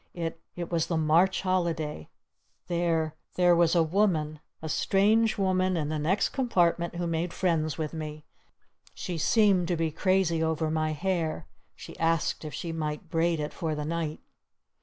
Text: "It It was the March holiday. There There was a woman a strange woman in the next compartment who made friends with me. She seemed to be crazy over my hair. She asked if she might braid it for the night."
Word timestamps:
"It 0.15 0.41
It 0.55 0.71
was 0.71 0.87
the 0.87 0.97
March 0.97 1.43
holiday. 1.43 2.09
There 2.65 3.13
There 3.35 3.55
was 3.55 3.75
a 3.75 3.83
woman 3.83 4.39
a 4.59 4.67
strange 4.67 5.37
woman 5.37 5.77
in 5.77 5.89
the 5.89 5.99
next 5.99 6.29
compartment 6.29 6.95
who 6.95 7.05
made 7.05 7.31
friends 7.31 7.77
with 7.77 7.93
me. 7.93 8.25
She 8.95 9.19
seemed 9.19 9.67
to 9.67 9.75
be 9.77 9.91
crazy 9.91 10.41
over 10.41 10.71
my 10.71 10.93
hair. 10.93 11.45
She 11.75 11.95
asked 11.99 12.43
if 12.43 12.51
she 12.55 12.71
might 12.71 13.11
braid 13.11 13.39
it 13.39 13.53
for 13.53 13.75
the 13.75 13.85
night." 13.85 14.21